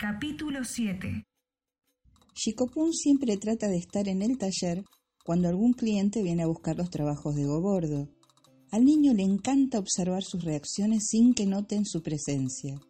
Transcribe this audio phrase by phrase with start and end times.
[0.00, 1.26] Capítulo 7
[2.32, 4.84] Chicopún siempre trata de estar en el taller
[5.24, 8.08] cuando algún cliente viene a buscar los trabajos de Gobordo.
[8.70, 12.80] Al niño le encanta observar sus reacciones sin que noten su presencia,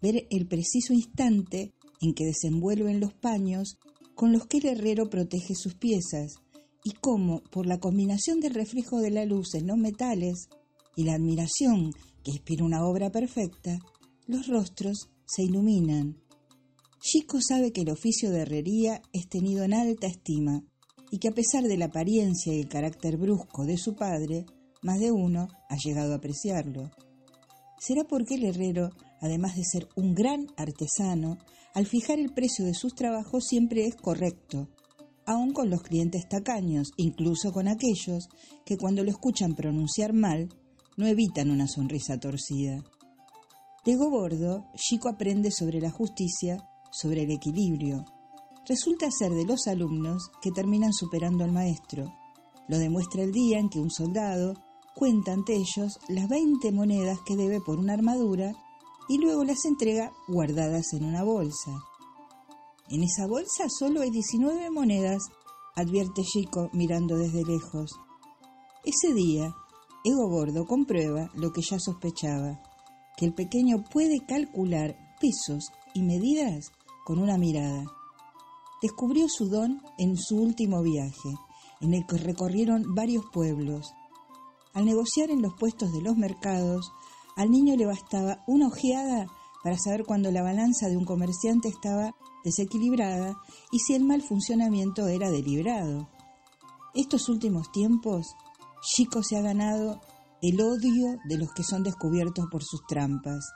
[0.00, 3.76] ver el preciso instante en que desenvuelven los paños
[4.14, 6.36] con los que el herrero protege sus piezas
[6.84, 10.46] y cómo, por la combinación del reflejo de la luz en los metales
[10.94, 11.90] y la admiración
[12.22, 13.76] que inspira una obra perfecta,
[14.28, 16.22] los rostros se iluminan
[17.06, 20.64] Chico sabe que el oficio de herrería es tenido en alta estima
[21.10, 24.46] y que a pesar de la apariencia y el carácter brusco de su padre,
[24.80, 26.90] más de uno ha llegado a apreciarlo.
[27.78, 28.88] Será porque el herrero,
[29.20, 31.36] además de ser un gran artesano,
[31.74, 34.70] al fijar el precio de sus trabajos siempre es correcto,
[35.26, 38.28] aun con los clientes tacaños, incluso con aquellos
[38.64, 40.48] que cuando lo escuchan pronunciar mal,
[40.96, 42.82] no evitan una sonrisa torcida.
[43.84, 48.04] De Gobordo, Chico aprende sobre la justicia sobre el equilibrio.
[48.66, 52.14] Resulta ser de los alumnos que terminan superando al maestro.
[52.68, 54.54] Lo demuestra el día en que un soldado
[54.94, 58.52] cuenta ante ellos las 20 monedas que debe por una armadura
[59.08, 61.72] y luego las entrega guardadas en una bolsa.
[62.88, 65.22] En esa bolsa solo hay 19 monedas,
[65.74, 67.90] advierte Chico mirando desde lejos.
[68.84, 69.52] Ese día,
[70.04, 72.62] Ego Gordo comprueba lo que ya sospechaba,
[73.16, 76.70] que el pequeño puede calcular pesos y medidas
[77.04, 77.84] con una mirada.
[78.82, 81.34] Descubrió su don en su último viaje,
[81.80, 83.92] en el que recorrieron varios pueblos.
[84.72, 86.90] Al negociar en los puestos de los mercados,
[87.36, 89.26] al niño le bastaba una ojeada
[89.62, 93.36] para saber cuando la balanza de un comerciante estaba desequilibrada
[93.72, 96.08] y si el mal funcionamiento era deliberado.
[96.94, 98.36] Estos últimos tiempos,
[98.82, 100.00] Chico se ha ganado
[100.42, 103.50] el odio de los que son descubiertos por sus trampas,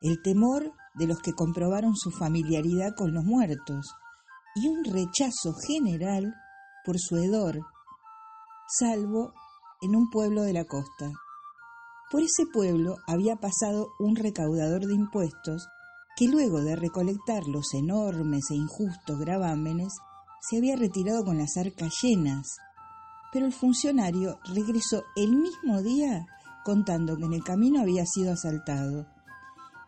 [0.00, 3.86] el temor de los que comprobaron su familiaridad con los muertos
[4.54, 6.34] y un rechazo general
[6.84, 7.58] por su hedor,
[8.78, 9.32] salvo
[9.82, 11.10] en un pueblo de la costa.
[12.10, 15.66] Por ese pueblo había pasado un recaudador de impuestos
[16.16, 19.92] que luego de recolectar los enormes e injustos gravámenes
[20.48, 22.46] se había retirado con las arcas llenas.
[23.32, 26.24] Pero el funcionario regresó el mismo día
[26.64, 29.06] contando que en el camino había sido asaltado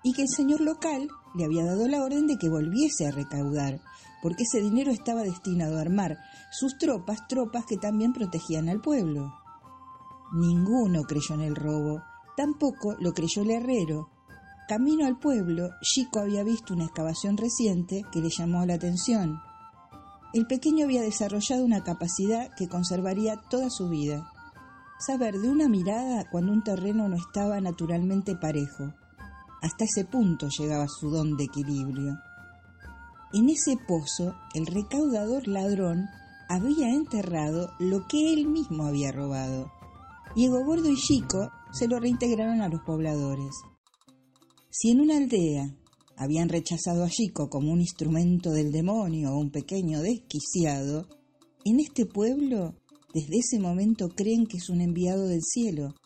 [0.06, 3.80] y que el señor local le había dado la orden de que volviese a recaudar,
[4.22, 6.16] porque ese dinero estaba destinado a armar
[6.52, 9.34] sus tropas, tropas que también protegían al pueblo.
[10.32, 12.04] Ninguno creyó en el robo,
[12.36, 14.08] tampoco lo creyó el herrero.
[14.68, 19.40] Camino al pueblo, Chico había visto una excavación reciente que le llamó la atención.
[20.32, 24.30] El pequeño había desarrollado una capacidad que conservaría toda su vida.
[25.00, 28.94] Saber de una mirada cuando un terreno no estaba naturalmente parejo
[29.66, 32.16] hasta ese punto llegaba su don de equilibrio.
[33.32, 36.06] En ese pozo el recaudador ladrón
[36.48, 39.72] había enterrado lo que él mismo había robado.
[40.36, 43.56] Diego Gordo y Chico se lo reintegraron a los pobladores.
[44.70, 45.74] Si en una aldea
[46.16, 51.08] habían rechazado a Chico como un instrumento del demonio o un pequeño desquiciado,
[51.64, 52.76] en este pueblo
[53.12, 55.96] desde ese momento creen que es un enviado del cielo.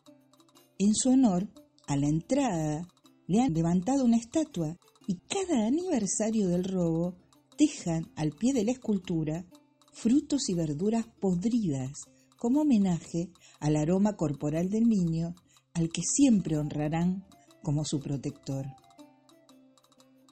[0.79, 1.47] En su honor,
[1.87, 2.89] a la entrada
[3.31, 4.77] le han levantado una estatua
[5.07, 7.15] y cada aniversario del robo
[7.57, 9.45] dejan al pie de la escultura
[9.93, 11.93] frutos y verduras podridas
[12.37, 13.31] como homenaje
[13.61, 15.37] al aroma corporal del niño
[15.75, 17.25] al que siempre honrarán
[17.63, 18.67] como su protector.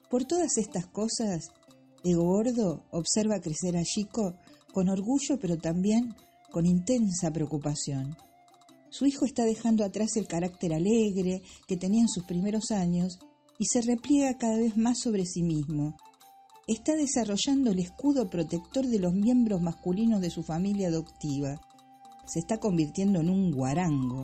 [0.09, 1.51] Por todas estas cosas,
[2.03, 4.35] Ego Gordo observa crecer a Chico
[4.73, 6.17] con orgullo pero también
[6.51, 8.17] con intensa preocupación.
[8.91, 13.19] Su hijo está dejando atrás el carácter alegre que tenía en sus primeros años
[13.59, 15.95] y se repliega cada vez más sobre sí mismo.
[16.67, 21.59] Está desarrollando el escudo protector de los miembros masculinos de su familia adoptiva.
[22.25, 24.23] Se está convirtiendo en un guarango.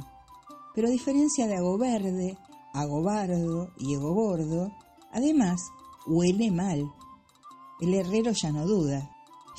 [0.74, 2.38] Pero a diferencia de Agoberde,
[2.74, 4.72] Agobardo y Egobordo,
[5.12, 5.62] además
[6.08, 6.84] huele mal.
[7.82, 9.12] El herrero ya no duda.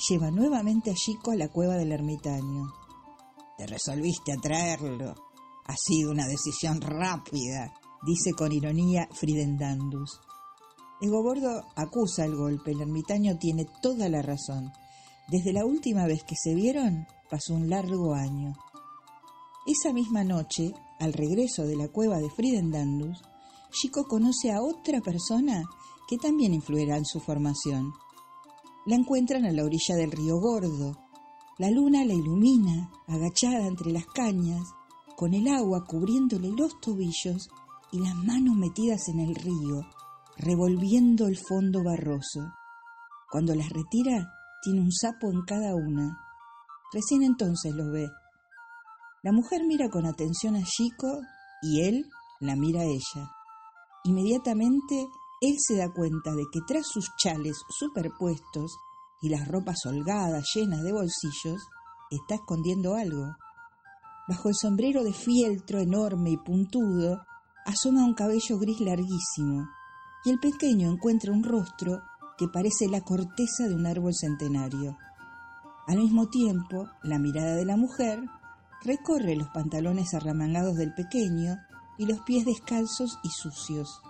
[0.09, 2.76] Lleva nuevamente a Chico a la cueva del ermitaño.
[3.57, 5.15] Te resolviste a traerlo.
[5.65, 7.73] Ha sido una decisión rápida,
[8.05, 10.21] dice con ironía Fridendandus.
[11.01, 14.71] Egobordo acusa el golpe, el ermitaño tiene toda la razón.
[15.27, 18.53] Desde la última vez que se vieron, pasó un largo año.
[19.65, 23.21] Esa misma noche, al regreso de la cueva de Fridendandus,
[23.71, 25.63] Chico conoce a otra persona
[26.07, 27.91] que también influirá en su formación.
[28.85, 31.06] La encuentran a la orilla del río Gordo,
[31.57, 34.63] la luna la ilumina, agachada entre las cañas,
[35.15, 37.49] con el agua cubriéndole los tobillos
[37.91, 39.81] y las manos metidas en el río,
[40.37, 42.53] revolviendo el fondo barroso.
[43.31, 44.31] Cuando las retira,
[44.61, 46.17] tiene un sapo en cada una.
[46.93, 48.07] Recién entonces los ve.
[49.23, 51.07] La mujer mira con atención a Chico
[51.63, 52.05] y él
[52.39, 53.31] la mira a ella.
[54.03, 55.07] Inmediatamente
[55.41, 58.77] él se da cuenta de que tras sus chales superpuestos
[59.21, 61.61] y las ropas holgadas llenas de bolsillos,
[62.09, 63.35] está escondiendo algo.
[64.27, 67.21] Bajo el sombrero de fieltro enorme y puntudo
[67.65, 69.67] asoma un cabello gris larguísimo,
[70.25, 72.01] y el pequeño encuentra un rostro
[72.37, 74.97] que parece la corteza de un árbol centenario.
[75.87, 78.21] Al mismo tiempo, la mirada de la mujer
[78.83, 81.57] recorre los pantalones arramangados del pequeño
[81.97, 84.01] y los pies descalzos y sucios.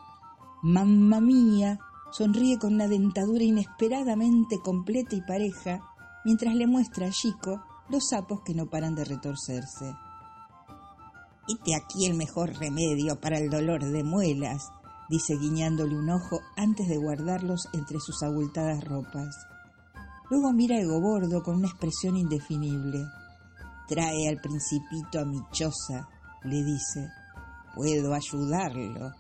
[0.61, 1.79] Mamma mía,
[2.11, 5.81] sonríe con una dentadura inesperadamente completa y pareja,
[6.25, 9.95] mientras le muestra a Chico los sapos que no paran de retorcerse.
[11.47, 14.69] Hite aquí el mejor remedio para el dolor de muelas,
[15.09, 19.35] dice guiñándole un ojo antes de guardarlos entre sus abultadas ropas.
[20.29, 23.05] Luego mira a Egobordo con una expresión indefinible.
[23.87, 26.09] Trae al principito a mi choza,
[26.43, 27.07] le dice.
[27.73, 29.13] Puedo ayudarlo.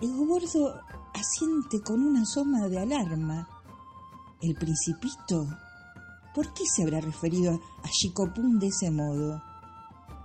[0.00, 0.80] Egobordo
[1.14, 3.48] asiente con una soma de alarma.
[4.40, 5.46] ¿El principito?
[6.34, 9.40] ¿Por qué se habrá referido a Chicopún de ese modo?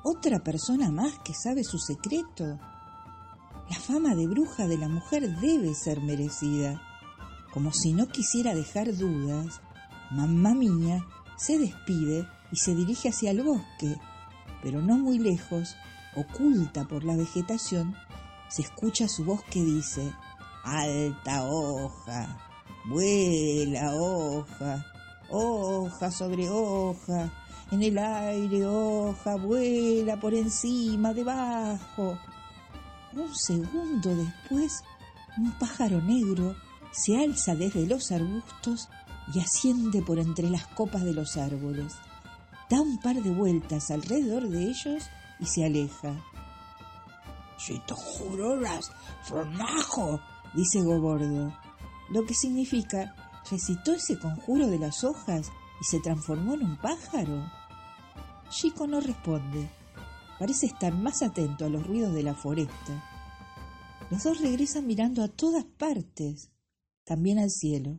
[0.04, 2.58] ¿Otra persona más que sabe su secreto?
[3.70, 6.82] La fama de bruja de la mujer debe ser merecida.
[7.54, 9.62] Como si no quisiera dejar dudas,
[10.10, 11.06] mamá mía
[11.38, 13.96] se despide y se dirige hacia el bosque,
[14.64, 15.76] pero no muy lejos,
[16.16, 17.96] oculta por la vegetación,
[18.50, 20.14] se escucha su voz que dice,
[20.64, 22.38] Alta hoja,
[22.86, 24.86] vuela hoja,
[25.30, 27.32] hoja sobre hoja,
[27.72, 32.18] en el aire hoja, vuela por encima, debajo.
[33.14, 34.84] Un segundo después,
[35.38, 36.56] un pájaro negro
[36.92, 38.90] se alza desde los arbustos
[39.34, 41.94] y asciende por entre las copas de los árboles.
[42.70, 45.10] Da un par de vueltas alrededor de ellos
[45.40, 46.16] y se aleja.
[47.68, 48.90] Te juroras,
[49.24, 50.20] formajo,
[50.54, 51.54] dice Gobordo,
[52.10, 53.14] lo que significa
[53.52, 55.52] recitó ese conjuro de las hojas
[55.82, 57.52] y se transformó en un pájaro.
[58.50, 59.70] Chico no responde.
[60.40, 63.04] Parece estar más atento a los ruidos de la foresta.
[64.10, 66.50] Los dos regresan mirando a todas partes,
[67.04, 67.98] también al cielo.